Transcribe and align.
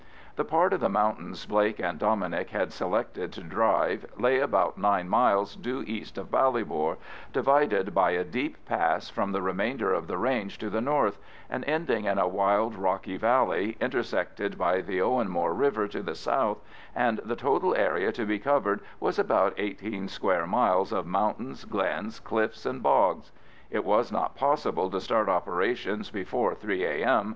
The 0.35 0.43
part 0.43 0.73
of 0.73 0.79
the 0.79 0.89
mountains 0.89 1.45
Blake 1.45 1.77
and 1.79 1.99
Dominic 1.99 2.49
had 2.49 2.73
selected 2.73 3.31
to 3.33 3.41
drive 3.43 4.07
lay 4.17 4.39
about 4.39 4.75
nine 4.75 5.07
miles 5.07 5.55
due 5.55 5.83
east 5.85 6.17
of 6.17 6.31
Ballybor, 6.31 6.97
divided 7.31 7.93
by 7.93 8.09
a 8.13 8.23
deep 8.23 8.57
pass 8.65 9.11
from 9.11 9.31
the 9.31 9.43
remainder 9.43 9.93
of 9.93 10.07
the 10.07 10.17
range 10.17 10.57
to 10.57 10.71
the 10.71 10.81
north, 10.81 11.19
and 11.51 11.63
ending 11.65 12.05
in 12.05 12.17
a 12.17 12.27
wild 12.27 12.73
rocky 12.75 13.15
valley 13.15 13.77
intersected 13.79 14.57
by 14.57 14.81
the 14.81 14.99
Owenmore 14.99 15.53
river 15.55 15.87
to 15.89 16.01
the 16.01 16.15
south, 16.15 16.57
and 16.95 17.19
the 17.19 17.35
total 17.35 17.75
area 17.75 18.11
to 18.11 18.25
be 18.25 18.39
covered 18.39 18.79
was 18.99 19.19
about 19.19 19.53
eighteen 19.57 20.07
square 20.07 20.47
miles 20.47 20.91
of 20.91 21.05
mountains, 21.05 21.63
glens, 21.63 22.19
cliffs, 22.19 22.65
and 22.65 22.81
bogs. 22.81 23.31
It 23.69 23.85
was 23.85 24.11
not 24.11 24.33
possible 24.35 24.89
to 24.89 24.99
start 24.99 25.29
operations 25.29 26.09
before 26.09 26.55
3 26.55 26.83
A.M. 26.85 27.29